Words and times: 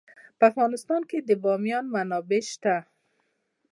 په 0.37 0.43
افغانستان 0.51 1.01
کې 1.09 1.17
د 1.27 1.29
بامیان 1.43 1.85
منابع 1.95 2.41
شته. 2.51 2.75